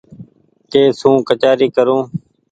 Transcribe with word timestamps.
ڪي 0.71 0.83
سون 0.99 1.15
ڪچآري 1.27 1.67
ڪرون۔ 1.75 2.01